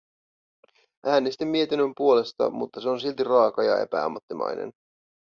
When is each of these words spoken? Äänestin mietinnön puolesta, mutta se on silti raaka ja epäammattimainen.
Äänestin 1.05 1.47
mietinnön 1.47 1.93
puolesta, 1.97 2.49
mutta 2.49 2.81
se 2.81 2.89
on 2.89 2.99
silti 3.01 3.23
raaka 3.23 3.63
ja 3.63 3.79
epäammattimainen. 3.81 4.71